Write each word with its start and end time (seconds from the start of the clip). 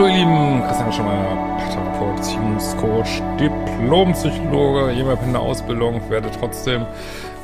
Hallo 0.00 0.08
ihr 0.08 0.20
Lieben, 0.20 0.62
Christian 0.62 0.92
Schemmer, 0.94 2.16
Beziehungscoach, 2.16 3.20
Diplompsychologe, 3.38 4.92
jemand 4.92 5.22
in 5.24 5.32
der 5.32 5.42
Ausbildung, 5.42 6.00
werde 6.08 6.30
trotzdem 6.30 6.86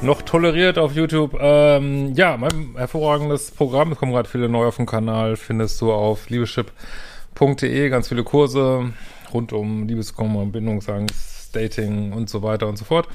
noch 0.01 0.23
toleriert 0.23 0.79
auf 0.79 0.95
YouTube. 0.95 1.37
Ähm, 1.39 2.15
ja, 2.15 2.39
mein 2.39 2.73
hervorragendes 2.75 3.51
Programm, 3.51 3.93
es 3.93 3.99
kommen 3.99 4.13
gerade 4.13 4.27
viele 4.27 4.49
neu 4.49 4.65
auf 4.69 4.77
dem 4.77 4.87
Kanal, 4.87 5.37
findest 5.37 5.83
du 5.83 5.93
auf 5.93 6.31
liebeschip.de, 6.31 7.91
ganz 7.91 8.09
viele 8.09 8.25
Kurse 8.25 8.91
rund 9.35 9.53
um 9.53 9.87
Liebeskummer, 9.87 10.47
Bindungsangst, 10.47 11.55
Dating 11.55 12.15
und 12.15 12.31
so 12.31 12.43
weiter 12.43 12.69
und 12.69 12.79
so 12.79 12.87
fort. 12.87 13.07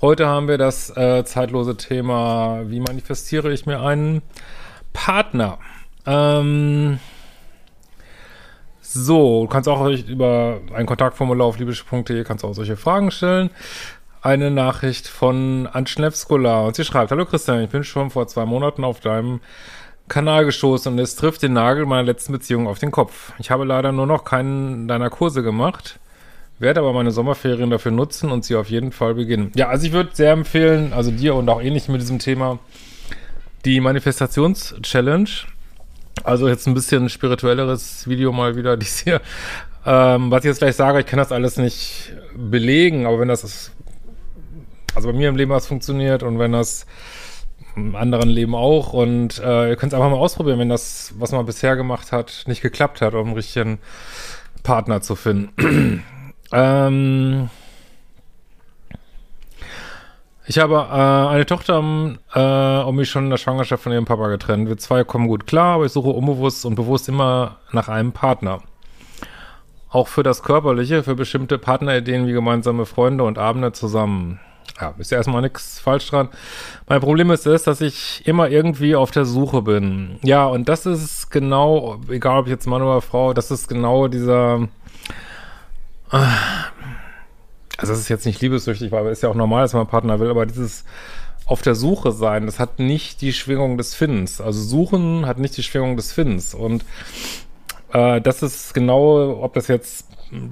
Heute 0.00 0.28
haben 0.28 0.46
wir 0.46 0.56
das 0.56 0.96
äh, 0.96 1.24
zeitlose 1.24 1.76
Thema, 1.76 2.60
wie 2.66 2.78
manifestiere 2.78 3.52
ich 3.52 3.66
mir 3.66 3.80
einen 3.80 4.22
Partner? 4.92 5.58
Ähm... 6.06 7.00
So, 8.90 9.42
du 9.42 9.48
kannst 9.48 9.68
auch 9.68 9.86
über 9.86 10.62
ein 10.72 10.86
Kontaktformular 10.86 11.46
auf 11.46 11.58
liebische.de 11.58 12.24
kannst 12.24 12.42
auch 12.42 12.54
solche 12.54 12.78
Fragen 12.78 13.10
stellen. 13.10 13.50
Eine 14.22 14.50
Nachricht 14.50 15.08
von 15.08 15.66
Anschnevskola 15.70 16.62
und 16.62 16.74
sie 16.74 16.84
schreibt, 16.84 17.10
Hallo 17.10 17.26
Christian, 17.26 17.62
ich 17.62 17.68
bin 17.68 17.84
schon 17.84 18.08
vor 18.08 18.28
zwei 18.28 18.46
Monaten 18.46 18.84
auf 18.84 19.00
deinem 19.00 19.40
Kanal 20.08 20.46
gestoßen 20.46 20.90
und 20.90 20.98
es 20.98 21.16
trifft 21.16 21.42
den 21.42 21.52
Nagel 21.52 21.84
meiner 21.84 22.02
letzten 22.02 22.32
Beziehung 22.32 22.66
auf 22.66 22.78
den 22.78 22.90
Kopf. 22.90 23.34
Ich 23.38 23.50
habe 23.50 23.66
leider 23.66 23.92
nur 23.92 24.06
noch 24.06 24.24
keinen 24.24 24.88
deiner 24.88 25.10
Kurse 25.10 25.42
gemacht, 25.42 26.00
werde 26.58 26.80
aber 26.80 26.94
meine 26.94 27.10
Sommerferien 27.10 27.68
dafür 27.68 27.92
nutzen 27.92 28.32
und 28.32 28.46
sie 28.46 28.56
auf 28.56 28.70
jeden 28.70 28.92
Fall 28.92 29.12
beginnen. 29.12 29.52
Ja, 29.54 29.68
also 29.68 29.86
ich 29.86 29.92
würde 29.92 30.12
sehr 30.14 30.32
empfehlen, 30.32 30.94
also 30.94 31.10
dir 31.10 31.34
und 31.34 31.50
auch 31.50 31.60
ähnlich 31.60 31.88
mit 31.88 32.00
diesem 32.00 32.20
Thema, 32.20 32.58
die 33.66 33.80
Manifestations-Challenge 33.80 35.28
also 36.24 36.48
jetzt 36.48 36.66
ein 36.66 36.74
bisschen 36.74 37.08
spirituelleres 37.08 38.08
Video 38.08 38.32
mal 38.32 38.56
wieder, 38.56 38.76
dies 38.78 38.98
hier. 39.00 39.20
Ähm, 39.86 40.30
was 40.30 40.40
ich 40.40 40.48
jetzt 40.48 40.58
gleich 40.58 40.76
sage, 40.76 41.00
ich 41.00 41.06
kann 41.06 41.18
das 41.18 41.32
alles 41.32 41.56
nicht 41.56 42.12
belegen, 42.36 43.06
aber 43.06 43.20
wenn 43.20 43.28
das 43.28 43.44
ist, 43.44 43.72
also 44.94 45.08
bei 45.10 45.16
mir 45.16 45.28
im 45.28 45.36
Leben 45.36 45.50
was 45.50 45.66
funktioniert 45.66 46.22
und 46.22 46.38
wenn 46.38 46.52
das 46.52 46.86
im 47.76 47.94
anderen 47.94 48.28
Leben 48.28 48.54
auch 48.54 48.92
und 48.92 49.38
äh, 49.38 49.70
ihr 49.70 49.76
könnt 49.76 49.92
es 49.92 49.98
einfach 49.98 50.10
mal 50.10 50.16
ausprobieren, 50.16 50.58
wenn 50.58 50.68
das, 50.68 51.14
was 51.18 51.32
man 51.32 51.46
bisher 51.46 51.76
gemacht 51.76 52.12
hat, 52.12 52.44
nicht 52.46 52.60
geklappt 52.60 53.00
hat, 53.00 53.14
um 53.14 53.28
einen 53.28 53.36
richtigen 53.36 53.78
Partner 54.62 55.00
zu 55.00 55.14
finden. 55.14 56.02
ähm, 56.52 57.50
ich 60.48 60.58
habe 60.58 60.74
äh, 60.74 61.34
eine 61.34 61.44
Tochter 61.44 61.78
äh, 62.34 62.82
um 62.82 62.96
mich 62.96 63.10
schon 63.10 63.24
in 63.24 63.30
der 63.30 63.36
Schwangerschaft 63.36 63.82
von 63.82 63.92
ihrem 63.92 64.06
Papa 64.06 64.28
getrennt. 64.28 64.66
Wir 64.66 64.78
zwei 64.78 65.04
kommen 65.04 65.28
gut 65.28 65.46
klar, 65.46 65.74
aber 65.74 65.84
ich 65.84 65.92
suche 65.92 66.08
unbewusst 66.08 66.64
und 66.64 66.74
bewusst 66.74 67.06
immer 67.08 67.58
nach 67.70 67.88
einem 67.88 68.12
Partner. 68.12 68.62
Auch 69.90 70.08
für 70.08 70.22
das 70.22 70.42
Körperliche, 70.42 71.02
für 71.02 71.14
bestimmte 71.14 71.58
Partnerideen 71.58 72.26
wie 72.26 72.32
gemeinsame 72.32 72.86
Freunde 72.86 73.24
und 73.24 73.38
Abende 73.38 73.72
zusammen. 73.72 74.40
Ja, 74.80 74.94
ist 74.96 75.10
ja 75.10 75.18
erstmal 75.18 75.42
nichts 75.42 75.80
falsch 75.80 76.08
dran. 76.08 76.30
Mein 76.88 77.00
Problem 77.00 77.30
ist 77.30 77.46
es, 77.46 77.64
dass 77.64 77.82
ich 77.82 78.26
immer 78.26 78.48
irgendwie 78.48 78.96
auf 78.96 79.10
der 79.10 79.26
Suche 79.26 79.60
bin. 79.60 80.18
Ja, 80.22 80.46
und 80.46 80.68
das 80.68 80.86
ist 80.86 81.30
genau, 81.30 82.00
egal 82.08 82.40
ob 82.40 82.48
jetzt 82.48 82.66
Mann 82.66 82.82
oder 82.82 83.02
Frau, 83.02 83.34
das 83.34 83.50
ist 83.50 83.68
genau 83.68 84.08
dieser, 84.08 84.68
äh, 86.10 86.18
also 87.78 87.92
das 87.92 88.00
ist 88.00 88.08
jetzt 88.08 88.26
nicht 88.26 88.42
liebessüchtig, 88.42 88.92
weil 88.92 89.06
es 89.06 89.18
ist 89.18 89.22
ja 89.22 89.30
auch 89.30 89.34
normal, 89.34 89.62
dass 89.62 89.72
man 89.72 89.82
einen 89.82 89.90
Partner 89.90 90.18
will, 90.18 90.28
aber 90.28 90.44
dieses 90.46 90.84
auf 91.46 91.62
der 91.62 91.74
Suche 91.74 92.12
sein, 92.12 92.44
das 92.44 92.58
hat 92.58 92.78
nicht 92.78 93.22
die 93.22 93.32
Schwingung 93.32 93.78
des 93.78 93.94
Finns. 93.94 94.40
Also 94.40 94.60
suchen 94.60 95.24
hat 95.24 95.38
nicht 95.38 95.56
die 95.56 95.62
Schwingung 95.62 95.96
des 95.96 96.12
Finns. 96.12 96.54
Und 96.54 96.84
äh, 97.92 98.20
das 98.20 98.42
ist 98.42 98.74
genau, 98.74 99.40
ob 99.40 99.54
das 99.54 99.68
jetzt 99.68 100.06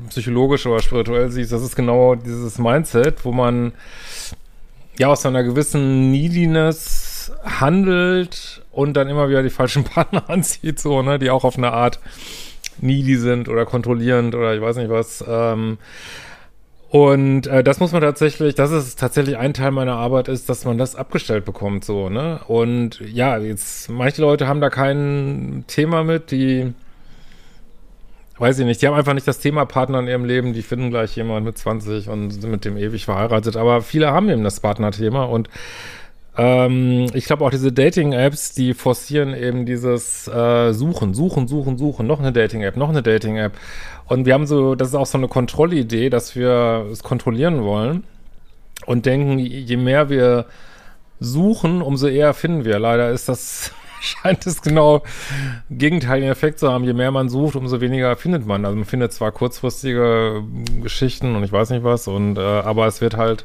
psychologisch 0.09 0.64
oder 0.66 0.81
spirituell 0.81 1.31
siehst, 1.31 1.53
das 1.53 1.62
ist 1.62 1.76
genau 1.76 2.14
dieses 2.14 2.59
Mindset, 2.59 3.26
wo 3.26 3.32
man 3.32 3.72
ja 4.98 5.08
aus 5.08 5.26
einer 5.26 5.43
gewissen 5.43 6.10
Neediness 6.10 7.32
handelt 7.44 8.62
und 8.70 8.94
dann 8.94 9.08
immer 9.08 9.28
wieder 9.28 9.43
die 9.43 9.50
falschen 9.50 9.84
Partner 9.84 10.31
anzieht, 10.31 10.78
so, 10.78 11.03
ne, 11.03 11.19
die 11.19 11.28
auch 11.28 11.44
auf 11.44 11.58
eine 11.58 11.72
Art 11.72 11.98
needy 12.78 13.16
sind 13.16 13.48
oder 13.48 13.66
kontrollierend 13.66 14.34
oder 14.34 14.54
ich 14.54 14.60
weiß 14.60 14.76
nicht 14.76 14.91
was. 14.91 15.25
Ähm, 15.26 15.78
und 16.96 17.46
äh, 17.46 17.62
das 17.62 17.78
muss 17.78 17.92
man 17.92 18.00
tatsächlich, 18.00 18.54
das 18.54 18.70
ist 18.70 18.98
tatsächlich 18.98 19.36
ein 19.36 19.52
Teil 19.52 19.70
meiner 19.70 19.96
Arbeit, 19.96 20.28
ist, 20.28 20.48
dass 20.48 20.64
man 20.64 20.78
das 20.78 20.96
abgestellt 20.96 21.44
bekommt, 21.44 21.84
so, 21.84 22.08
ne? 22.08 22.40
Und 22.48 23.00
ja, 23.00 23.36
jetzt, 23.36 23.90
manche 23.90 24.22
Leute 24.22 24.48
haben 24.48 24.62
da 24.62 24.70
kein 24.70 25.64
Thema 25.66 26.04
mit, 26.04 26.30
die, 26.30 26.72
weiß 28.38 28.60
ich 28.60 28.64
nicht, 28.64 28.80
die 28.80 28.86
haben 28.86 28.94
einfach 28.94 29.12
nicht 29.12 29.28
das 29.28 29.40
Thema 29.40 29.66
Partner 29.66 29.98
in 30.00 30.08
ihrem 30.08 30.24
Leben, 30.24 30.54
die 30.54 30.62
finden 30.62 30.88
gleich 30.88 31.14
jemand 31.16 31.44
mit 31.44 31.58
20 31.58 32.08
und 32.08 32.30
sind 32.30 32.50
mit 32.50 32.64
dem 32.64 32.78
ewig 32.78 33.04
verheiratet, 33.04 33.58
aber 33.58 33.82
viele 33.82 34.10
haben 34.10 34.30
eben 34.30 34.42
das 34.42 34.60
Partnerthema 34.60 35.24
und 35.24 35.50
ähm, 36.38 37.06
ich 37.14 37.24
glaube 37.26 37.44
auch 37.44 37.50
diese 37.50 37.72
Dating-Apps, 37.72 38.52
die 38.54 38.74
forcieren 38.74 39.34
eben 39.34 39.66
dieses 39.66 40.28
äh, 40.28 40.72
Suchen, 40.72 41.14
Suchen, 41.14 41.48
Suchen, 41.48 41.78
Suchen, 41.78 42.06
noch 42.06 42.20
eine 42.20 42.32
Dating-App, 42.32 42.76
noch 42.76 42.90
eine 42.90 43.02
Dating-App. 43.02 43.52
Und 44.09 44.27
wir 44.27 44.34
haben 44.34 44.47
so, 44.47 44.75
das 44.75 44.89
ist 44.89 44.94
auch 44.94 45.06
so 45.06 45.19
eine 45.19 45.28
Kontrollidee, 45.28 46.11
dass 46.11 46.37
wir 46.37 46.87
es 46.93 47.03
kontrollieren 47.03 47.62
wollen 47.65 48.05
und 48.87 49.06
denken, 49.06 49.39
je 49.39 49.77
mehr 49.77 50.09
wir 50.09 50.47
suchen, 51.19 51.83
umso 51.83 52.06
eher 52.06 52.34
finden 52.34 52.65
wir. 52.65 52.78
Leider 52.78 53.11
ist 53.11 53.28
das, 53.28 53.72
scheint 54.00 54.47
es 54.47 54.62
genau 54.62 55.03
gegenteiligen 55.71 56.31
Effekt 56.31 56.61
zu 56.61 56.71
haben. 56.71 56.84
Je 56.84 56.93
mehr 56.93 57.11
man 57.11 57.28
sucht, 57.28 57.56
umso 57.56 57.81
weniger 57.81 58.15
findet 58.17 58.47
man. 58.47 58.65
Also 58.65 58.77
man 58.77 58.84
findet 58.84 59.12
zwar 59.12 59.33
kurzfristige 59.33 60.44
Geschichten 60.83 61.34
und 61.34 61.43
ich 61.43 61.53
weiß 61.53 61.71
nicht 61.71 61.83
was, 61.83 62.06
und 62.06 62.38
äh, 62.38 62.41
aber 62.41 62.87
es 62.87 63.00
wird 63.00 63.17
halt 63.17 63.44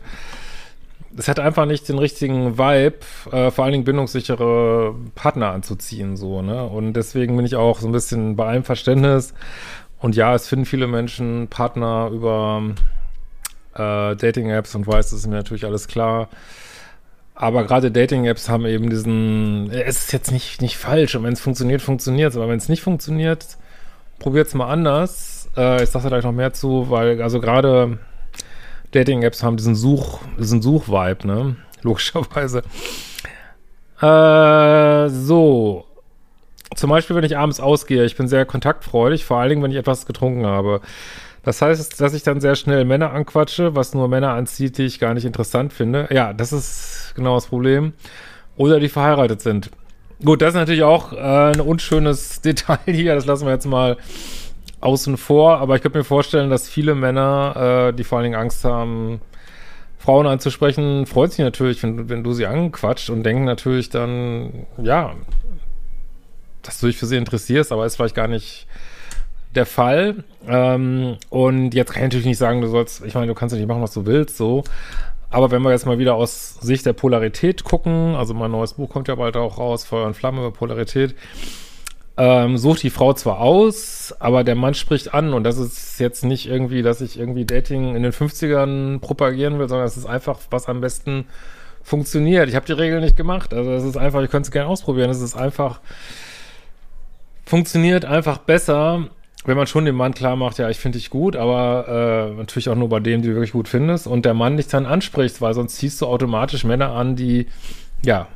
es 1.17 1.27
hat 1.27 1.39
einfach 1.39 1.65
nicht 1.65 1.87
den 1.89 1.97
richtigen 1.97 2.57
Vibe, 2.57 2.99
äh, 3.31 3.51
vor 3.51 3.65
allen 3.65 3.73
Dingen 3.73 3.83
bindungssichere 3.83 4.95
Partner 5.15 5.51
anzuziehen, 5.51 6.15
so, 6.15 6.41
ne? 6.41 6.63
Und 6.63 6.93
deswegen 6.93 7.35
bin 7.35 7.45
ich 7.45 7.55
auch 7.55 7.79
so 7.79 7.87
ein 7.87 7.91
bisschen 7.91 8.35
bei 8.35 8.45
allem 8.45 8.63
Verständnis. 8.63 9.33
Und 10.01 10.15
ja, 10.15 10.33
es 10.33 10.47
finden 10.47 10.65
viele 10.65 10.87
Menschen 10.87 11.47
Partner 11.47 12.09
über 12.11 12.63
äh, 13.75 14.15
Dating-Apps 14.15 14.75
und 14.75 14.87
weiß, 14.87 15.11
das 15.11 15.19
ist 15.19 15.27
mir 15.27 15.35
natürlich 15.35 15.65
alles 15.65 15.87
klar. 15.87 16.27
Aber 17.35 17.63
gerade 17.63 17.91
Dating-Apps 17.91 18.49
haben 18.49 18.65
eben 18.65 18.89
diesen, 18.89 19.71
es 19.71 20.03
ist 20.03 20.13
jetzt 20.13 20.31
nicht, 20.31 20.61
nicht 20.61 20.77
falsch 20.77 21.15
und 21.15 21.23
wenn 21.23 21.33
es 21.33 21.41
funktioniert, 21.41 21.81
funktioniert 21.81 22.31
es. 22.31 22.37
Aber 22.37 22.49
wenn 22.49 22.57
es 22.57 22.67
nicht 22.67 22.81
funktioniert, 22.81 23.57
probiert 24.19 24.47
es 24.47 24.53
mal 24.53 24.69
anders. 24.69 25.49
Äh, 25.55 25.83
ich 25.83 25.89
sage 25.89 26.03
da 26.03 26.09
gleich 26.09 26.23
noch 26.23 26.31
mehr 26.31 26.53
zu, 26.53 26.89
weil, 26.89 27.21
also 27.21 27.39
gerade 27.39 27.99
Dating-Apps 28.91 29.43
haben 29.43 29.57
diesen 29.57 29.75
Such, 29.75 30.19
diesen 30.37 30.61
Such-Vibe, 30.61 31.27
ne? 31.27 31.55
Logischerweise. 31.83 32.63
Äh, 34.01 35.09
so. 35.09 35.85
Zum 36.75 36.89
Beispiel, 36.89 37.15
wenn 37.15 37.23
ich 37.23 37.37
abends 37.37 37.59
ausgehe, 37.59 38.05
ich 38.05 38.15
bin 38.15 38.27
sehr 38.27 38.45
kontaktfreudig, 38.45 39.25
vor 39.25 39.37
allen 39.37 39.49
Dingen, 39.49 39.63
wenn 39.63 39.71
ich 39.71 39.77
etwas 39.77 40.05
getrunken 40.05 40.45
habe. 40.45 40.81
Das 41.43 41.61
heißt, 41.61 41.99
dass 41.99 42.13
ich 42.13 42.23
dann 42.23 42.39
sehr 42.39 42.55
schnell 42.55 42.85
Männer 42.85 43.11
anquatsche, 43.11 43.75
was 43.75 43.93
nur 43.93 44.07
Männer 44.07 44.33
anzieht, 44.33 44.77
die 44.77 44.83
ich 44.83 44.99
gar 44.99 45.13
nicht 45.13 45.25
interessant 45.25 45.73
finde. 45.73 46.07
Ja, 46.11 46.33
das 46.33 46.53
ist 46.53 47.13
genau 47.15 47.35
das 47.35 47.47
Problem. 47.47 47.93
Oder 48.57 48.79
die 48.79 48.89
verheiratet 48.89 49.41
sind. 49.41 49.71
Gut, 50.23 50.41
das 50.41 50.49
ist 50.49 50.55
natürlich 50.55 50.83
auch 50.83 51.13
äh, 51.13 51.51
ein 51.51 51.61
unschönes 51.61 52.41
Detail 52.45 52.79
hier. 52.85 53.15
Das 53.15 53.25
lassen 53.25 53.45
wir 53.45 53.53
jetzt 53.53 53.65
mal 53.65 53.97
außen 54.81 55.17
vor, 55.17 55.57
aber 55.57 55.75
ich 55.75 55.81
könnte 55.81 55.97
mir 55.97 56.03
vorstellen, 56.03 56.49
dass 56.49 56.69
viele 56.69 56.95
Männer, 56.95 57.89
äh, 57.89 57.93
die 57.93 58.03
vor 58.03 58.17
allen 58.17 58.25
Dingen 58.25 58.39
Angst 58.39 58.63
haben, 58.63 59.19
Frauen 59.97 60.25
anzusprechen, 60.25 61.05
freuen 61.05 61.29
sich 61.29 61.39
natürlich, 61.39 61.81
wenn, 61.83 62.09
wenn 62.09 62.23
du 62.23 62.33
sie 62.33 62.47
anquatscht 62.47 63.09
und 63.09 63.23
denken 63.23 63.45
natürlich 63.45 63.89
dann, 63.89 64.65
ja, 64.81 65.13
dass 66.63 66.79
du 66.79 66.87
dich 66.87 66.97
für 66.97 67.05
sie 67.05 67.17
interessierst, 67.17 67.71
aber 67.71 67.85
ist 67.85 67.95
vielleicht 67.95 68.15
gar 68.15 68.27
nicht 68.27 68.67
der 69.55 69.65
Fall. 69.65 70.23
Ähm, 70.47 71.17
und 71.29 71.73
jetzt 71.73 71.91
kann 71.91 72.03
ich 72.03 72.07
natürlich 72.07 72.25
nicht 72.25 72.37
sagen, 72.37 72.61
du 72.61 72.67
sollst, 72.67 73.03
ich 73.05 73.13
meine, 73.13 73.27
du 73.27 73.33
kannst 73.33 73.53
ja 73.53 73.59
nicht 73.59 73.67
machen, 73.67 73.81
was 73.81 73.93
du 73.93 74.05
willst, 74.05 74.37
so. 74.37 74.63
Aber 75.29 75.49
wenn 75.49 75.61
wir 75.61 75.71
jetzt 75.71 75.85
mal 75.85 75.97
wieder 75.97 76.15
aus 76.15 76.59
Sicht 76.59 76.85
der 76.85 76.93
Polarität 76.93 77.63
gucken, 77.63 78.15
also 78.15 78.33
mein 78.33 78.51
neues 78.51 78.73
Buch 78.73 78.89
kommt 78.89 79.07
ja 79.07 79.15
bald 79.15 79.37
auch 79.37 79.57
raus, 79.57 79.85
Feuer 79.85 80.05
und 80.05 80.13
Flamme 80.13 80.39
über 80.39 80.51
Polarität, 80.51 81.15
ähm, 82.17 82.57
sucht 82.57 82.83
die 82.83 82.89
Frau 82.89 83.13
zwar 83.13 83.39
aus, 83.39 84.13
aber 84.19 84.43
der 84.43 84.55
Mann 84.55 84.73
spricht 84.73 85.13
an 85.13 85.33
und 85.33 85.45
das 85.45 85.57
ist 85.57 85.99
jetzt 85.99 86.25
nicht 86.25 86.47
irgendwie, 86.47 86.81
dass 86.81 86.99
ich 86.99 87.17
irgendwie 87.17 87.45
Dating 87.45 87.95
in 87.95 88.03
den 88.03 88.11
50ern 88.11 88.99
propagieren 88.99 89.57
will, 89.57 89.69
sondern 89.69 89.87
es 89.87 89.95
ist 89.95 90.05
einfach, 90.05 90.37
was 90.49 90.67
am 90.67 90.81
besten 90.81 91.25
funktioniert. 91.81 92.49
Ich 92.49 92.55
habe 92.55 92.65
die 92.65 92.73
Regel 92.73 92.99
nicht 92.99 93.15
gemacht, 93.15 93.53
also 93.53 93.71
es 93.71 93.85
ist 93.85 93.97
einfach, 93.97 94.21
ich 94.21 94.29
könnte 94.29 94.47
es 94.47 94.51
gerne 94.51 94.69
ausprobieren, 94.69 95.09
es 95.09 95.21
ist 95.21 95.35
einfach, 95.35 95.79
funktioniert 97.51 98.05
einfach 98.05 98.37
besser, 98.37 99.09
wenn 99.43 99.57
man 99.57 99.67
schon 99.67 99.83
dem 99.83 99.97
Mann 99.97 100.13
klar 100.13 100.37
macht, 100.37 100.57
ja, 100.57 100.69
ich 100.69 100.77
finde 100.77 100.97
dich 100.97 101.09
gut, 101.09 101.35
aber 101.35 102.29
äh, 102.31 102.37
natürlich 102.37 102.69
auch 102.69 102.75
nur 102.75 102.87
bei 102.87 103.01
dem, 103.01 103.21
die 103.21 103.27
du 103.27 103.33
wirklich 103.33 103.51
gut 103.51 103.67
findest 103.67 104.07
und 104.07 104.23
der 104.23 104.33
Mann 104.33 104.55
dich 104.55 104.69
dann 104.69 104.85
anspricht, 104.85 105.41
weil 105.41 105.53
sonst 105.53 105.75
ziehst 105.75 105.99
du 105.99 106.05
automatisch 106.05 106.63
Männer 106.63 106.91
an, 106.93 107.17
die, 107.17 107.47
ja, 108.05 108.29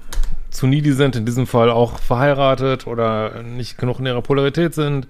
zu 0.50 0.68
needy 0.68 0.92
sind, 0.92 1.16
in 1.16 1.26
diesem 1.26 1.48
Fall 1.48 1.70
auch 1.70 1.98
verheiratet 1.98 2.88
oder 2.88 3.42
nicht 3.42 3.78
genug 3.78 4.00
in 4.00 4.06
ihrer 4.06 4.22
Polarität 4.22 4.74
sind. 4.74 5.08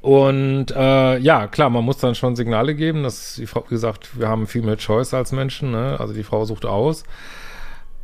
Und 0.00 0.70
äh, 0.70 1.18
ja, 1.18 1.48
klar, 1.48 1.70
man 1.70 1.84
muss 1.84 1.98
dann 1.98 2.14
schon 2.14 2.36
Signale 2.36 2.76
geben, 2.76 3.02
dass 3.02 3.34
die 3.34 3.48
Frau, 3.48 3.64
wie 3.66 3.74
gesagt, 3.74 4.16
wir 4.16 4.28
haben 4.28 4.46
viel 4.46 4.62
mehr 4.62 4.76
Choice 4.76 5.12
als 5.12 5.32
Menschen, 5.32 5.72
ne? 5.72 5.96
Also 5.98 6.14
die 6.14 6.22
Frau 6.22 6.44
sucht 6.44 6.66
aus. 6.66 7.02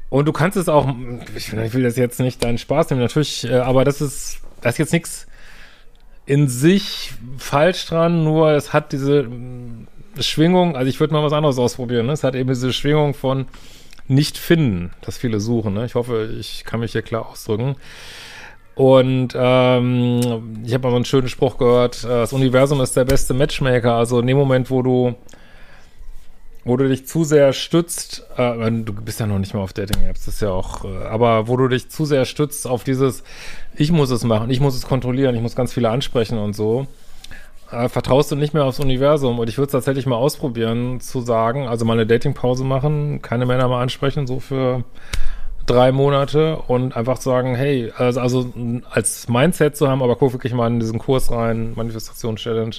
Und 0.09 0.27
du 0.27 0.33
kannst 0.33 0.57
es 0.57 0.69
auch, 0.69 0.93
ich 1.37 1.53
will 1.53 1.85
das 1.85 1.97
jetzt 1.97 2.19
nicht 2.19 2.43
deinen 2.43 2.59
Spaß 2.59 2.91
nehmen, 2.91 3.03
natürlich, 3.03 3.45
äh, 3.45 3.59
aber 3.59 3.85
das 3.85 4.01
ist, 4.01 4.41
das 4.61 4.75
ist 4.75 4.79
jetzt 4.79 4.93
nichts 4.93 5.27
in 6.27 6.49
sich 6.49 7.13
falsch 7.39 7.87
dran, 7.87 8.25
nur 8.25 8.51
es 8.51 8.73
hat 8.73 8.93
diese 8.93 9.23
mm, 9.23 9.87
Schwingung, 10.19 10.77
also 10.77 10.89
ich 10.89 10.99
würde 10.99 11.15
mal 11.15 11.23
was 11.23 11.33
anderes 11.33 11.59
ausprobieren, 11.59 12.07
ne? 12.07 12.13
Es 12.13 12.25
hat 12.25 12.35
eben 12.35 12.49
diese 12.49 12.73
Schwingung 12.73 13.15
von 13.15 13.47
nicht 14.09 14.39
finden, 14.39 14.93
das 15.03 15.19
viele 15.19 15.41
suchen, 15.41 15.75
ne? 15.75 15.87
Ich 15.87 15.95
hoffe, 15.95 16.35
ich 16.39 16.65
kann 16.65 16.81
mich 16.81 16.93
hier 16.93 17.03
klar 17.03 17.29
ausdrücken. 17.29 17.77
Und 18.75 19.33
ähm, 19.35 20.63
ich 20.65 20.75
habe 20.75 20.83
mal 20.83 20.91
so 20.91 20.97
einen 20.97 21.05
schönen 21.07 21.29
Spruch 21.29 21.57
gehört, 21.57 22.05
äh, 22.05 22.09
das 22.09 22.33
Universum 22.33 22.81
ist 22.83 22.97
der 22.97 23.07
beste 23.07 23.33
Matchmaker, 23.33 23.95
also 23.95 24.21
in 24.21 24.27
dem 24.27 24.37
Moment, 24.37 24.71
wo 24.71 24.83
du 24.83 25.15
wo 26.67 26.77
du 26.77 26.89
dich 26.89 27.07
zu 27.07 27.23
sehr 27.23 27.53
stützt, 27.53 28.27
äh, 28.37 28.71
du 28.73 28.93
bist 28.93 29.21
ja 29.21 29.27
noch 29.27 29.39
nicht 29.39 29.55
mal 29.55 29.61
auf 29.61 29.73
Dating-Apps, 29.73 30.25
das 30.25 30.35
ist 30.35 30.41
ja 30.41 30.51
auch, 30.51 30.85
äh, 30.85 31.05
aber 31.05 31.47
wo 31.47 31.57
du 31.57 31.69
dich 31.69 31.91
zu 31.91 32.05
sehr 32.05 32.25
stützt 32.25 32.67
auf 32.67 32.83
dieses, 32.83 33.23
ich 33.77 33.93
muss 33.93 34.11
es 34.11 34.25
machen, 34.25 34.51
ich 34.51 34.59
muss 34.59 34.75
es 34.75 34.85
kontrollieren, 34.85 35.37
ich 35.37 35.43
muss 35.43 35.55
ganz 35.55 35.73
viele 35.73 35.91
ansprechen 35.91 36.39
und 36.39 36.57
so, 36.57 36.89
äh, 37.71 37.89
vertraust 37.89 38.33
du 38.33 38.35
nicht 38.35 38.53
mehr 38.53 38.65
aufs 38.65 38.81
Universum. 38.81 39.39
Und 39.39 39.49
ich 39.49 39.59
würde 39.59 39.67
es 39.67 39.73
tatsächlich 39.73 40.07
mal 40.07 40.17
ausprobieren, 40.17 40.99
zu 41.01 41.21
sagen, 41.21 41.69
also 41.69 41.85
mal 41.85 41.93
eine 41.93 42.07
Datingpause 42.07 42.65
machen, 42.65 43.23
keine 43.23 43.47
Männer 43.47 43.69
mal 43.69 43.81
ansprechen, 43.81 44.27
so 44.27 44.41
für 44.41 44.83
drei 45.67 45.93
Monate 45.93 46.57
und 46.57 46.97
einfach 46.97 47.21
sagen, 47.21 47.55
hey, 47.55 47.93
also, 47.97 48.21
also 48.21 48.53
als 48.91 49.29
Mindset 49.29 49.77
zu 49.77 49.89
haben, 49.89 50.03
aber 50.03 50.17
guck 50.17 50.33
wirklich 50.33 50.53
mal 50.53 50.67
in 50.67 50.81
diesen 50.81 50.99
Kurs 50.99 51.31
rein, 51.31 51.75
Manifestations-Challenge, 51.77 52.75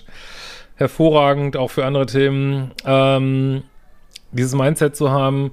hervorragend, 0.75 1.56
auch 1.56 1.72
für 1.72 1.86
andere 1.86 2.06
Themen. 2.06 2.72
Ähm, 2.86 3.63
dieses 4.38 4.54
Mindset 4.54 4.95
zu 4.95 5.12
haben, 5.12 5.51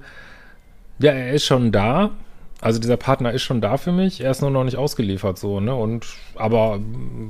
ja, 0.99 1.11
er 1.11 1.33
ist 1.33 1.45
schon 1.45 1.71
da. 1.71 2.11
Also 2.61 2.79
dieser 2.79 2.97
Partner 2.97 3.31
ist 3.31 3.43
schon 3.43 3.61
da 3.61 3.77
für 3.77 3.91
mich, 3.91 4.21
er 4.21 4.31
ist 4.31 4.41
nur 4.41 4.49
noch 4.49 4.63
nicht 4.63 4.77
ausgeliefert 4.77 5.37
so, 5.37 5.59
ne? 5.59 5.75
Und 5.75 6.07
aber 6.35 6.79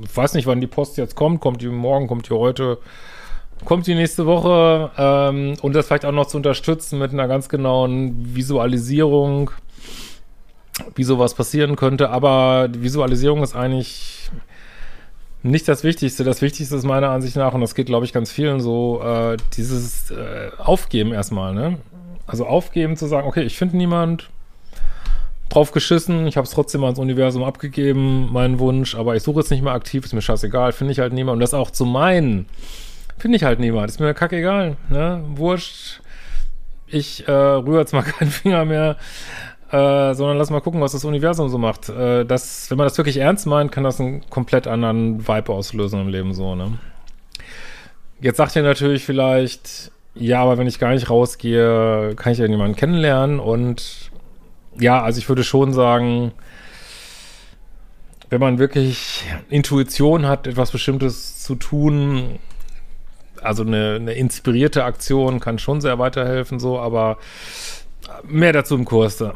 ich 0.04 0.16
weiß 0.16 0.34
nicht, 0.34 0.46
wann 0.46 0.60
die 0.60 0.68
Post 0.68 0.96
jetzt 0.96 1.16
kommt, 1.16 1.40
kommt 1.40 1.62
die 1.62 1.66
morgen, 1.66 2.06
kommt 2.06 2.28
die 2.30 2.34
heute, 2.34 2.78
kommt 3.64 3.86
die 3.86 3.94
nächste 3.94 4.24
Woche 4.24 4.90
ähm, 4.96 5.54
und 5.60 5.74
das 5.74 5.88
vielleicht 5.88 6.04
auch 6.04 6.12
noch 6.12 6.26
zu 6.26 6.36
unterstützen 6.36 6.98
mit 6.98 7.12
einer 7.12 7.26
ganz 7.26 7.48
genauen 7.48 8.34
Visualisierung, 8.34 9.50
wie 10.94 11.04
sowas 11.04 11.34
passieren 11.34 11.74
könnte. 11.74 12.10
Aber 12.10 12.68
die 12.68 12.82
Visualisierung 12.82 13.42
ist 13.42 13.56
eigentlich 13.56 14.15
nicht 15.50 15.68
das 15.68 15.84
Wichtigste. 15.84 16.24
Das 16.24 16.42
Wichtigste 16.42 16.76
ist 16.76 16.84
meiner 16.84 17.10
Ansicht 17.10 17.36
nach, 17.36 17.54
und 17.54 17.60
das 17.60 17.74
geht, 17.74 17.86
glaube 17.86 18.04
ich, 18.04 18.12
ganz 18.12 18.30
vielen 18.30 18.60
so, 18.60 19.02
äh, 19.02 19.36
dieses 19.56 20.10
äh, 20.10 20.50
Aufgeben 20.58 21.12
erstmal, 21.12 21.54
ne? 21.54 21.78
Also 22.26 22.46
aufgeben 22.46 22.96
zu 22.96 23.06
sagen, 23.06 23.28
okay, 23.28 23.42
ich 23.42 23.56
finde 23.56 23.76
niemand, 23.76 24.28
drauf 25.48 25.72
geschissen, 25.72 26.26
ich 26.26 26.36
habe 26.36 26.44
es 26.44 26.50
trotzdem 26.50 26.82
ans 26.84 26.98
Universum 26.98 27.44
abgegeben, 27.44 28.32
meinen 28.32 28.58
Wunsch, 28.58 28.94
aber 28.94 29.14
ich 29.14 29.22
suche 29.22 29.40
jetzt 29.40 29.50
nicht 29.50 29.62
mehr 29.62 29.74
aktiv, 29.74 30.04
ist 30.04 30.12
mir 30.12 30.22
scheißegal, 30.22 30.72
finde 30.72 30.92
ich 30.92 30.98
halt 30.98 31.12
niemand. 31.12 31.34
Und 31.36 31.40
das 31.40 31.54
auch 31.54 31.70
zu 31.70 31.84
meinen, 31.84 32.46
finde 33.18 33.36
ich 33.36 33.44
halt 33.44 33.60
niemand, 33.60 33.88
ist 33.88 34.00
mir 34.00 34.14
kackegal, 34.14 34.76
ne? 34.88 35.22
Wurscht. 35.34 36.00
Ich 36.88 37.26
äh, 37.26 37.32
rühre 37.32 37.80
jetzt 37.80 37.92
mal 37.92 38.02
keinen 38.02 38.30
Finger 38.30 38.64
mehr, 38.64 38.96
äh, 39.76 40.14
sondern 40.14 40.38
lass 40.38 40.50
mal 40.50 40.60
gucken, 40.60 40.80
was 40.80 40.92
das 40.92 41.04
Universum 41.04 41.48
so 41.48 41.58
macht. 41.58 41.88
Äh, 41.88 42.24
das, 42.24 42.70
wenn 42.70 42.78
man 42.78 42.86
das 42.86 42.96
wirklich 42.96 43.18
ernst 43.18 43.46
meint, 43.46 43.72
kann 43.72 43.84
das 43.84 44.00
einen 44.00 44.28
komplett 44.30 44.66
anderen 44.66 45.26
Vibe 45.28 45.52
auslösen 45.52 46.00
im 46.00 46.08
Leben 46.08 46.32
so, 46.32 46.54
ne? 46.54 46.78
Jetzt 48.20 48.38
sagt 48.38 48.56
ihr 48.56 48.62
natürlich 48.62 49.04
vielleicht, 49.04 49.90
ja, 50.14 50.42
aber 50.42 50.56
wenn 50.56 50.66
ich 50.66 50.78
gar 50.78 50.92
nicht 50.92 51.10
rausgehe, 51.10 52.14
kann 52.16 52.32
ich 52.32 52.38
ja 52.38 52.48
niemanden 52.48 52.76
kennenlernen 52.76 53.38
und 53.38 54.10
ja, 54.78 55.02
also 55.02 55.18
ich 55.18 55.28
würde 55.28 55.44
schon 55.44 55.74
sagen, 55.74 56.32
wenn 58.30 58.40
man 58.40 58.58
wirklich 58.58 59.24
Intuition 59.50 60.26
hat, 60.26 60.46
etwas 60.46 60.70
Bestimmtes 60.70 61.42
zu 61.42 61.54
tun, 61.54 62.38
also 63.42 63.62
eine, 63.62 63.96
eine 63.96 64.14
inspirierte 64.14 64.84
Aktion 64.84 65.40
kann 65.40 65.58
schon 65.58 65.82
sehr 65.82 65.98
weiterhelfen, 65.98 66.58
so, 66.58 66.78
aber 66.78 67.18
mehr 68.24 68.52
dazu 68.52 68.74
im 68.74 68.84
Kurs 68.84 69.18
da. 69.18 69.34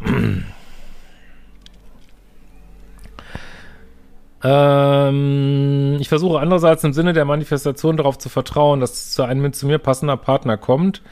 ähm, 4.43 5.96
ich 6.00 6.08
versuche 6.08 6.40
andererseits 6.40 6.84
im 6.84 6.93
Sinne 6.93 7.12
der 7.12 7.25
Manifestation 7.25 7.96
darauf 7.96 8.19
zu 8.19 8.28
vertrauen, 8.28 8.81
dass 8.81 9.12
zu 9.12 9.22
einem 9.22 9.52
zu 9.52 9.67
mir 9.67 9.78
passender 9.78 10.17
Partner 10.17 10.56
kommt, 10.56 11.02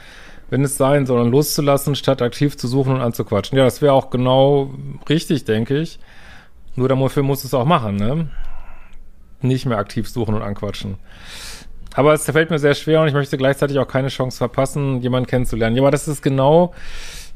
wenn 0.50 0.62
es 0.62 0.76
sein 0.76 1.06
soll, 1.06 1.28
loszulassen, 1.28 1.94
statt 1.94 2.22
aktiv 2.22 2.56
zu 2.56 2.68
suchen 2.68 2.94
und 2.94 3.00
anzuquatschen. 3.00 3.58
Ja, 3.58 3.64
das 3.64 3.82
wäre 3.82 3.92
auch 3.92 4.10
genau 4.10 4.70
richtig, 5.08 5.44
denke 5.44 5.78
ich. 5.78 5.98
Nur 6.74 6.88
dafür 6.88 7.22
muss 7.22 7.44
es 7.44 7.54
auch 7.54 7.64
machen, 7.64 7.96
ne? 7.96 8.28
Nicht 9.40 9.66
mehr 9.66 9.78
aktiv 9.78 10.08
suchen 10.08 10.34
und 10.34 10.42
anquatschen. 10.42 10.96
Aber 11.94 12.12
es 12.12 12.24
fällt 12.24 12.50
mir 12.50 12.58
sehr 12.58 12.74
schwer 12.74 13.00
und 13.02 13.08
ich 13.08 13.14
möchte 13.14 13.36
gleichzeitig 13.36 13.78
auch 13.78 13.88
keine 13.88 14.08
Chance 14.08 14.38
verpassen, 14.38 15.00
jemanden 15.00 15.28
kennenzulernen. 15.28 15.74
Ja, 15.74 15.82
aber 15.82 15.90
das 15.90 16.06
ist 16.06 16.22
genau, 16.22 16.72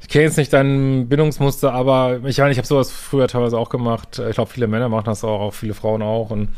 ich 0.02 0.08
kenne 0.08 0.24
jetzt 0.24 0.36
nicht 0.36 0.52
dein 0.52 1.08
Bindungsmuster, 1.08 1.72
aber 1.72 2.20
ich 2.24 2.38
meine, 2.38 2.50
ich 2.50 2.58
habe 2.58 2.66
sowas 2.66 2.90
früher 2.90 3.28
teilweise 3.28 3.56
auch 3.56 3.70
gemacht. 3.70 4.20
Ich 4.28 4.34
glaube, 4.34 4.50
viele 4.50 4.66
Männer 4.66 4.88
machen 4.88 5.06
das 5.06 5.24
auch, 5.24 5.40
auch 5.40 5.54
viele 5.54 5.74
Frauen 5.74 6.02
auch. 6.02 6.30
Und 6.30 6.48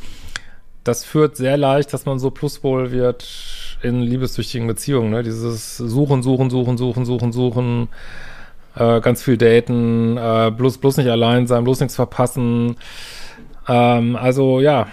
das 0.83 1.05
führt 1.05 1.37
sehr 1.37 1.57
leicht, 1.57 1.93
dass 1.93 2.07
man 2.07 2.19
so 2.19 2.31
Pluspol 2.31 2.91
wird 2.91 3.27
in 3.83 4.01
liebessüchtigen 4.01 4.67
Beziehungen, 4.67 5.11
ne? 5.11 5.23
Dieses 5.23 5.77
Suchen, 5.77 6.23
Suchen, 6.23 6.49
Suchen, 6.49 6.79
Suchen, 6.79 7.05
Suchen, 7.05 7.33
Suchen, 7.33 7.89
äh, 8.77 9.01
ganz 9.01 9.23
viel 9.23 9.37
daten, 9.37 10.17
äh, 10.17 10.51
bloß, 10.51 10.79
bloß 10.79 10.97
nicht 10.97 11.11
allein 11.11 11.47
sein, 11.47 11.65
bloß 11.65 11.81
nichts 11.81 11.97
verpassen. 11.97 12.77
Ähm, 13.69 14.17
also 14.17 14.61
ja, 14.61 14.89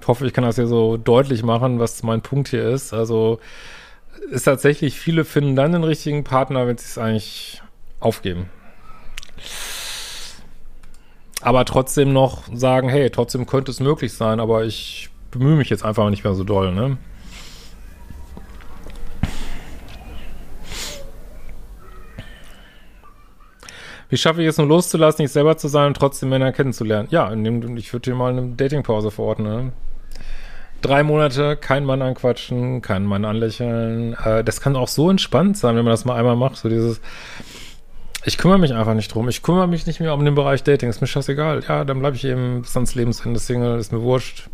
ich 0.00 0.08
hoffe, 0.08 0.26
ich 0.26 0.32
kann 0.32 0.44
das 0.44 0.56
hier 0.56 0.66
so 0.66 0.96
deutlich 0.96 1.44
machen, 1.44 1.78
was 1.78 2.02
mein 2.02 2.20
Punkt 2.20 2.48
hier 2.48 2.68
ist. 2.68 2.92
Also 2.92 3.38
ist 4.30 4.44
tatsächlich, 4.44 4.98
viele 4.98 5.24
finden 5.24 5.56
dann 5.56 5.72
den 5.72 5.84
richtigen 5.84 6.24
Partner, 6.24 6.66
wenn 6.66 6.76
sie 6.78 6.84
es 6.84 6.98
eigentlich 6.98 7.62
aufgeben. 8.00 8.48
Aber 11.40 11.64
trotzdem 11.64 12.12
noch 12.12 12.42
sagen, 12.52 12.88
hey, 12.88 13.10
trotzdem 13.10 13.46
könnte 13.46 13.70
es 13.70 13.80
möglich 13.80 14.12
sein, 14.12 14.40
aber 14.40 14.64
ich 14.64 15.10
bemühe 15.30 15.56
mich 15.56 15.70
jetzt 15.70 15.84
einfach 15.84 16.10
nicht 16.10 16.24
mehr 16.24 16.34
so 16.34 16.44
doll, 16.44 16.72
ne? 16.72 16.98
Wie 24.10 24.16
schaffe 24.16 24.40
ich 24.40 24.48
es 24.48 24.56
nur 24.56 24.66
loszulassen, 24.66 25.22
nicht 25.22 25.32
selber 25.32 25.58
zu 25.58 25.68
sein 25.68 25.88
und 25.88 25.96
trotzdem 25.96 26.30
Männer 26.30 26.50
kennenzulernen? 26.52 27.08
Ja, 27.10 27.30
indem, 27.30 27.76
ich 27.76 27.92
würde 27.92 28.10
dir 28.10 28.16
mal 28.16 28.32
eine 28.32 28.54
Datingpause 28.54 29.10
verordnen. 29.10 29.66
Ne? 29.66 29.72
Drei 30.80 31.02
Monate, 31.02 31.56
kein 31.56 31.84
Mann 31.84 32.02
anquatschen, 32.02 32.82
keinen 32.82 33.04
Mann 33.06 33.24
anlächeln. 33.24 34.14
Äh, 34.14 34.44
das 34.44 34.60
kann 34.60 34.76
auch 34.76 34.88
so 34.88 35.10
entspannt 35.10 35.56
sein, 35.58 35.76
wenn 35.76 35.84
man 35.84 35.92
das 35.92 36.04
mal 36.04 36.16
einmal 36.16 36.36
macht. 36.36 36.56
So 36.56 36.68
dieses, 36.68 37.00
ich 38.24 38.38
kümmere 38.38 38.58
mich 38.58 38.74
einfach 38.74 38.94
nicht 38.94 39.12
drum. 39.12 39.28
Ich 39.28 39.42
kümmere 39.42 39.66
mich 39.66 39.86
nicht 39.86 40.00
mehr 40.00 40.14
um 40.14 40.24
den 40.24 40.34
Bereich 40.34 40.62
Dating. 40.62 40.88
Ist 40.88 41.00
mir 41.00 41.06
scheißegal. 41.06 41.62
Ja, 41.68 41.84
dann 41.84 41.98
bleibe 41.98 42.16
ich 42.16 42.24
eben 42.24 42.62
bis 42.62 42.76
ans 42.76 42.94
Lebensende 42.94 43.40
Single. 43.40 43.78
Ist 43.78 43.92
mir 43.92 44.02
wurscht. 44.02 44.48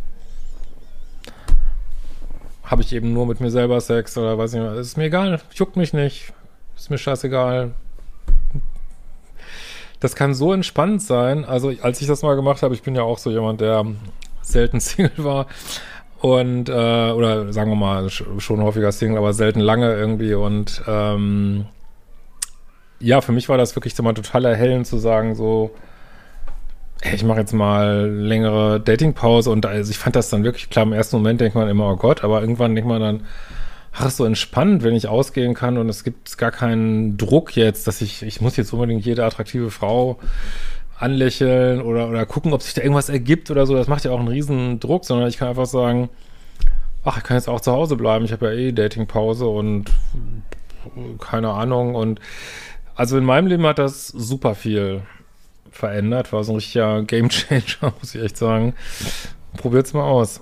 Habe 2.65 2.83
ich 2.83 2.95
eben 2.95 3.13
nur 3.13 3.27
mit 3.27 3.41
mir 3.41 3.51
selber 3.51 3.81
Sex 3.81 4.17
oder 4.17 4.39
weiß 4.39 4.55
ich 4.55 4.61
nicht. 4.61 4.77
Ist 4.77 4.97
mir 4.97 5.05
egal. 5.05 5.41
Juckt 5.53 5.77
mich 5.77 5.93
nicht. 5.93 6.33
Ist 6.77 6.91
mir 6.91 6.99
scheißegal 6.99 7.73
das 10.05 10.15
kann 10.15 10.35
so 10.35 10.53
entspannt 10.53 11.01
sein. 11.01 11.47
Also, 11.47 11.73
als 11.81 12.03
ich 12.03 12.07
das 12.07 12.21
mal 12.21 12.37
gemacht 12.37 12.63
habe, 12.63 12.75
ich 12.75 12.83
bin 12.83 12.95
ja 12.95 13.03
auch 13.03 13.17
so 13.17 13.31
jemand, 13.31 13.63
der 13.63 13.87
selten 14.43 14.79
Single 14.81 15.13
war. 15.17 15.47
Und, 16.25 16.71
äh, 16.71 16.73
oder 16.73 17.53
sagen 17.53 17.71
wir 17.71 17.77
mal, 17.77 18.09
schon 18.09 18.63
häufiger 18.63 18.93
Single, 18.93 19.19
aber 19.19 19.35
selten 19.35 19.61
lange 19.61 19.93
irgendwie. 19.93 20.33
Und 20.33 20.83
ähm, 20.89 21.67
ja, 22.99 23.21
für 23.21 23.33
mich 23.33 23.51
war 23.51 23.59
das 23.59 23.77
wirklich 23.77 24.01
mal 24.01 24.15
total 24.15 24.47
erhellend 24.47 24.87
zu 24.87 24.97
sagen, 24.97 25.35
so, 25.35 25.73
hey, 27.03 27.15
ich 27.15 27.25
mache 27.25 27.41
jetzt 27.41 27.53
mal 27.53 28.09
längere 28.09 28.81
Datingpause 28.81 29.51
und 29.51 29.67
also 29.67 29.91
ich 29.91 29.99
fand 29.99 30.17
das 30.17 30.31
dann 30.31 30.45
wirklich 30.45 30.71
klar, 30.71 30.87
im 30.87 30.95
ersten 30.95 31.17
Moment 31.17 31.43
denkt 31.43 31.57
man 31.57 31.69
immer, 31.69 31.91
oh 31.91 31.97
Gott, 31.97 32.25
aber 32.25 32.41
irgendwann 32.41 32.75
denkt 32.75 32.89
man 32.89 33.03
dann, 33.03 33.27
ach, 33.93 34.09
so 34.09 34.25
entspannt, 34.25 34.83
wenn 34.83 34.95
ich 34.95 35.07
ausgehen 35.07 35.53
kann 35.53 35.77
und 35.77 35.91
es 35.91 36.05
gibt 36.05 36.39
gar 36.39 36.53
keinen 36.53 37.19
Druck 37.19 37.55
jetzt, 37.55 37.87
dass 37.87 38.01
ich, 38.01 38.23
ich 38.23 38.41
muss 38.41 38.57
jetzt 38.57 38.73
unbedingt 38.73 39.05
jede 39.05 39.27
attraktive 39.27 39.71
Frau 39.71 40.19
anlächeln 41.05 41.83
oder, 41.83 42.09
oder 42.09 42.27
gucken, 42.27 42.53
ob 42.53 42.63
sich 42.63 42.75
da 42.75 42.83
irgendwas 42.83 43.09
ergibt 43.09 43.51
oder 43.51 43.67
so. 43.67 43.75
Das 43.75 43.89
macht 43.89 44.05
ja 44.05 44.11
auch 44.11 44.19
einen 44.19 44.29
riesen 44.29 44.81
Druck, 44.81 45.05
sondern 45.05 45.29
ich 45.29 45.37
kann 45.37 45.49
einfach 45.49 45.67
sagen, 45.67 46.09
ach, 47.05 47.19
ich 47.19 47.23
kann 47.23 47.37
jetzt 47.37 47.49
auch 47.49 47.61
zu 47.61 47.73
Hause 47.73 47.97
bleiben. 47.97 48.25
Ich 48.25 48.33
habe 48.33 48.47
ja 48.47 48.53
eh 48.53 48.73
Datingpause 48.73 49.47
und 49.47 49.91
keine 51.21 51.51
Ahnung. 51.51 51.95
Und 51.95 52.21
also 52.95 53.19
in 53.19 53.25
meinem 53.25 53.47
Leben 53.47 53.67
hat 53.67 53.79
das 53.79 54.09
super 54.09 54.55
viel 54.55 55.03
verändert. 55.71 56.33
War 56.33 56.43
so 56.45 56.53
ein 56.53 56.57
richtiger 56.57 57.03
Gamechanger, 57.03 57.93
muss 58.01 58.15
ich 58.15 58.23
echt 58.23 58.37
sagen. 58.37 58.75
Probiert's 59.57 59.93
mal 59.93 60.05
aus. 60.05 60.41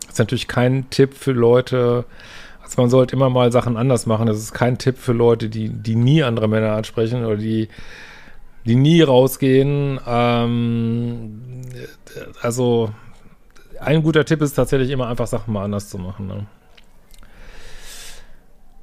Das 0.00 0.12
ist 0.12 0.18
natürlich 0.18 0.48
kein 0.48 0.88
Tipp 0.90 1.14
für 1.14 1.32
Leute, 1.32 2.06
also 2.62 2.80
man 2.80 2.90
sollte 2.90 3.14
immer 3.14 3.30
mal 3.30 3.52
Sachen 3.52 3.76
anders 3.76 4.06
machen. 4.06 4.26
Das 4.26 4.38
ist 4.38 4.52
kein 4.52 4.78
Tipp 4.78 4.98
für 4.98 5.12
Leute, 5.12 5.48
die, 5.48 5.68
die 5.68 5.94
nie 5.94 6.22
andere 6.22 6.48
Männer 6.48 6.72
ansprechen 6.72 7.24
oder 7.24 7.36
die 7.36 7.68
die 8.66 8.74
nie 8.74 9.00
rausgehen. 9.00 10.00
Ähm, 10.06 11.62
also 12.42 12.90
ein 13.80 14.02
guter 14.02 14.24
Tipp 14.24 14.42
ist 14.42 14.54
tatsächlich 14.54 14.90
immer 14.90 15.08
einfach 15.08 15.26
Sachen 15.26 15.52
mal 15.52 15.64
anders 15.64 15.88
zu 15.88 15.98
machen. 15.98 16.26
Ne? 16.26 16.46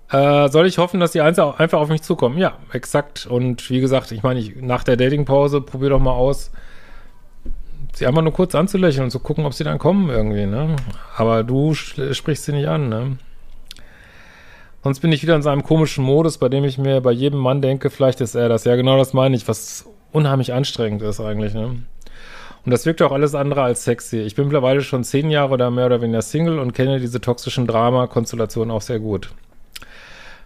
Äh, 0.09 0.49
soll 0.49 0.67
ich 0.67 0.77
hoffen, 0.77 0.99
dass 0.99 1.11
die 1.11 1.21
einfach 1.21 1.73
auf 1.73 1.89
mich 1.89 2.03
zukommen? 2.03 2.37
Ja, 2.37 2.57
exakt. 2.71 3.25
Und 3.25 3.69
wie 3.69 3.81
gesagt, 3.81 4.11
ich 4.11 4.23
meine, 4.23 4.39
ich, 4.39 4.55
nach 4.55 4.83
der 4.83 4.95
Datingpause 4.95 5.59
probier 5.59 5.89
doch 5.89 5.99
mal 5.99 6.11
aus, 6.11 6.51
sie 7.93 8.05
einfach 8.05 8.21
nur 8.21 8.33
kurz 8.33 8.55
anzulächeln 8.55 9.05
und 9.05 9.11
zu 9.11 9.19
gucken, 9.19 9.45
ob 9.45 9.53
sie 9.53 9.63
dann 9.63 9.79
kommen 9.79 10.09
irgendwie. 10.09 10.45
Ne? 10.45 10.75
Aber 11.17 11.43
du 11.43 11.73
sprichst 11.73 12.45
sie 12.45 12.53
nicht 12.53 12.67
an. 12.67 12.89
Ne? 12.89 13.17
Sonst 14.83 14.99
bin 14.99 15.11
ich 15.13 15.23
wieder 15.23 15.35
in 15.35 15.41
so 15.41 15.49
einem 15.49 15.63
komischen 15.63 16.03
Modus, 16.03 16.37
bei 16.37 16.49
dem 16.49 16.65
ich 16.65 16.77
mir 16.77 16.99
bei 16.99 17.11
jedem 17.11 17.39
Mann 17.39 17.61
denke, 17.61 17.89
vielleicht 17.89 18.19
ist 18.19 18.35
er 18.35 18.49
das. 18.49 18.65
Ja, 18.65 18.75
genau 18.75 18.97
das 18.97 19.13
meine 19.13 19.35
ich, 19.35 19.47
was 19.47 19.85
unheimlich 20.11 20.51
anstrengend 20.51 21.01
ist 21.01 21.21
eigentlich, 21.21 21.53
ne? 21.53 21.83
Und 22.65 22.71
das 22.71 22.85
wirkt 22.85 23.01
auch 23.01 23.11
alles 23.11 23.35
andere 23.35 23.61
als 23.61 23.83
sexy. 23.83 24.19
Ich 24.19 24.35
bin 24.35 24.45
mittlerweile 24.45 24.81
schon 24.81 25.03
zehn 25.03 25.29
Jahre 25.29 25.53
oder 25.53 25.69
mehr 25.69 25.85
oder 25.85 26.01
weniger 26.01 26.21
Single 26.21 26.59
und 26.59 26.73
kenne 26.73 26.99
diese 26.99 27.19
toxischen 27.19 27.67
Drama-Konstellationen 27.67 28.71
auch 28.71 28.81
sehr 28.81 28.99
gut. 28.99 29.31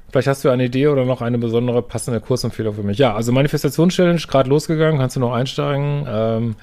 Vielleicht 0.09 0.27
hast 0.27 0.43
du 0.43 0.49
eine 0.49 0.65
Idee 0.65 0.87
oder 0.87 1.05
noch 1.05 1.21
eine 1.21 1.37
besondere 1.37 1.81
passende 1.81 2.19
Kursempfehlung 2.19 2.73
für 2.73 2.83
mich. 2.83 2.97
Ja, 2.97 3.13
also 3.13 3.31
Manifestationschallenge 3.31 4.21
gerade 4.27 4.49
losgegangen, 4.49 4.99
kannst 4.99 5.15
du 5.15 5.19
noch 5.19 5.33
einsteigen. 5.33 6.07
Ähm, 6.09 6.55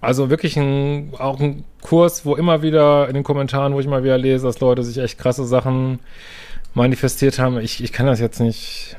also 0.00 0.30
wirklich 0.30 0.56
ein, 0.56 1.12
auch 1.18 1.40
ein 1.40 1.64
Kurs, 1.82 2.24
wo 2.24 2.34
immer 2.34 2.62
wieder 2.62 3.08
in 3.08 3.14
den 3.14 3.24
Kommentaren, 3.24 3.74
wo 3.74 3.80
ich 3.80 3.86
mal 3.86 4.04
wieder 4.04 4.16
lese, 4.16 4.46
dass 4.46 4.60
Leute 4.60 4.82
sich 4.82 4.98
echt 4.98 5.18
krasse 5.18 5.44
Sachen 5.44 5.98
manifestiert 6.74 7.38
haben. 7.38 7.58
Ich, 7.58 7.82
ich 7.82 7.92
kann 7.92 8.06
das 8.06 8.20
jetzt 8.20 8.40
nicht 8.40 8.96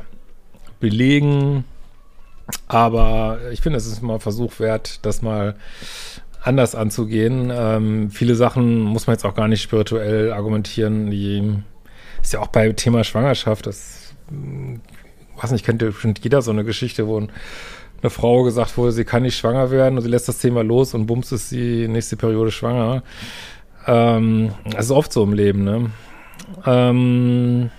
belegen, 0.79 1.63
aber 2.67 3.39
ich 3.51 3.61
finde, 3.61 3.77
es 3.77 3.85
ist 3.85 4.01
mal 4.01 4.19
Versuch 4.19 4.59
wert, 4.59 5.05
das 5.05 5.21
mal 5.21 5.55
anders 6.41 6.75
anzugehen. 6.75 7.51
Ähm, 7.53 8.09
viele 8.11 8.35
Sachen 8.35 8.81
muss 8.81 9.07
man 9.07 9.15
jetzt 9.15 9.25
auch 9.25 9.35
gar 9.35 9.47
nicht 9.47 9.61
spirituell 9.61 10.33
argumentieren. 10.33 11.11
Die 11.11 11.53
ist 12.21 12.33
ja 12.33 12.39
auch 12.39 12.47
bei 12.47 12.71
Thema 12.73 13.03
Schwangerschaft, 13.03 13.67
das 13.67 14.13
weiß 15.41 15.51
nicht, 15.51 15.65
kennt 15.65 15.79
bestimmt 15.79 16.19
jeder 16.23 16.41
so 16.41 16.51
eine 16.51 16.63
Geschichte, 16.63 17.07
wo 17.07 17.17
eine 17.17 18.09
Frau 18.09 18.43
gesagt 18.43 18.77
wurde, 18.77 18.91
sie 18.91 19.05
kann 19.05 19.23
nicht 19.23 19.37
schwanger 19.37 19.71
werden 19.71 19.97
und 19.97 20.03
sie 20.03 20.09
lässt 20.09 20.27
das 20.27 20.39
Thema 20.39 20.63
los 20.63 20.93
und 20.93 21.05
bums 21.05 21.31
ist 21.31 21.51
die 21.51 21.87
nächste 21.87 22.17
Periode 22.17 22.51
schwanger. 22.51 23.03
Ähm, 23.87 24.53
das 24.65 24.85
ist 24.85 24.91
oft 24.91 25.11
so 25.11 25.23
im 25.23 25.33
Leben, 25.33 25.63
ne? 25.63 25.91
Ähm, 26.65 27.69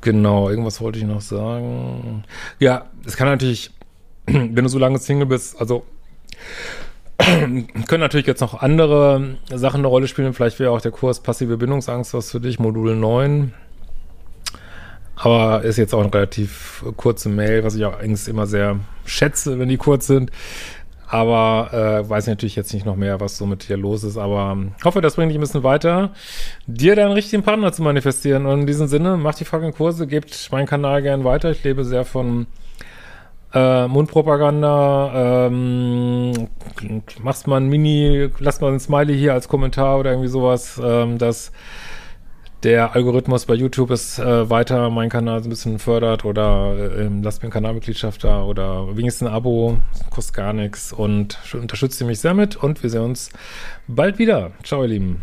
genau, 0.00 0.50
irgendwas 0.50 0.80
wollte 0.80 0.98
ich 0.98 1.04
noch 1.04 1.20
sagen. 1.20 2.24
Ja, 2.58 2.86
es 3.06 3.16
kann 3.16 3.28
natürlich, 3.28 3.70
wenn 4.26 4.54
du 4.54 4.68
so 4.68 4.78
lange 4.78 4.98
Single 4.98 5.26
bist, 5.26 5.60
also 5.60 5.84
können 7.18 8.00
natürlich 8.00 8.26
jetzt 8.26 8.40
noch 8.40 8.60
andere 8.60 9.36
Sachen 9.52 9.80
eine 9.80 9.88
Rolle 9.88 10.08
spielen. 10.08 10.32
Vielleicht 10.34 10.60
wäre 10.60 10.70
auch 10.70 10.80
der 10.80 10.92
Kurs 10.92 11.20
Passive 11.20 11.56
Bindungsangst 11.56 12.14
was 12.14 12.30
für 12.30 12.40
dich, 12.40 12.58
Modul 12.58 12.94
9. 12.94 13.52
Aber 15.16 15.62
ist 15.64 15.78
jetzt 15.78 15.94
auch 15.94 16.02
eine 16.02 16.14
relativ 16.14 16.84
kurze 16.96 17.28
Mail, 17.28 17.64
was 17.64 17.74
ich 17.74 17.84
auch 17.84 17.98
eigentlich 17.98 18.28
immer 18.28 18.46
sehr 18.46 18.78
schätze, 19.04 19.58
wenn 19.58 19.68
die 19.68 19.76
kurz 19.76 20.06
sind. 20.06 20.30
Aber 21.10 21.70
äh, 21.72 22.08
weiß 22.08 22.26
natürlich 22.26 22.54
jetzt 22.54 22.74
nicht 22.74 22.84
noch 22.84 22.96
mehr, 22.96 23.18
was 23.18 23.38
so 23.38 23.46
mit 23.46 23.68
dir 23.68 23.78
los 23.78 24.04
ist. 24.04 24.18
Aber 24.18 24.52
ähm, 24.52 24.72
hoffe, 24.84 25.00
das 25.00 25.16
bringt 25.16 25.30
dich 25.30 25.38
ein 25.38 25.40
bisschen 25.40 25.62
weiter, 25.62 26.10
dir 26.66 26.96
deinen 26.96 27.12
richtigen 27.12 27.42
Partner 27.42 27.72
zu 27.72 27.82
manifestieren. 27.82 28.44
Und 28.44 28.60
in 28.60 28.66
diesem 28.66 28.88
Sinne, 28.88 29.16
macht 29.16 29.40
die 29.40 29.46
fucking 29.46 29.72
Kurse, 29.72 30.06
gebt 30.06 30.48
meinen 30.52 30.66
Kanal 30.66 31.00
gern 31.00 31.24
weiter. 31.24 31.50
Ich 31.50 31.64
lebe 31.64 31.84
sehr 31.84 32.04
von 32.04 32.46
äh, 33.54 33.86
Mundpropaganda. 33.86 35.46
Ähm, 35.46 36.48
machst 37.22 37.46
mal 37.46 37.56
ein 37.56 37.68
Mini, 37.68 38.28
lass 38.38 38.60
mal 38.60 38.70
ein 38.72 38.80
Smiley 38.80 39.16
hier 39.16 39.32
als 39.32 39.48
Kommentar 39.48 39.98
oder 39.98 40.10
irgendwie 40.10 40.28
sowas, 40.28 40.78
ähm, 40.82 41.16
dass 41.16 41.52
der 42.62 42.94
Algorithmus 42.94 43.46
bei 43.46 43.54
YouTube 43.54 43.90
ist 43.90 44.18
äh, 44.18 44.50
weiter 44.50 44.90
meinen 44.90 45.10
Kanal 45.10 45.40
so 45.42 45.48
ein 45.48 45.50
bisschen 45.50 45.78
fördert 45.78 46.24
oder 46.24 46.74
äh, 46.76 47.08
lasst 47.22 47.42
mir 47.42 47.46
eine 47.46 47.52
Kanalmitgliedschaft 47.52 48.24
da 48.24 48.42
oder 48.42 48.96
wenigstens 48.96 49.28
ein 49.28 49.34
Abo, 49.34 49.78
kostet 50.10 50.34
gar 50.34 50.52
nichts 50.52 50.92
und 50.92 51.38
unterstützt 51.54 52.00
ihr 52.00 52.06
mich 52.06 52.20
sehr 52.20 52.34
mit 52.34 52.56
und 52.56 52.82
wir 52.82 52.90
sehen 52.90 53.02
uns 53.02 53.30
bald 53.86 54.18
wieder. 54.18 54.52
Ciao, 54.64 54.82
ihr 54.82 54.88
Lieben. 54.88 55.22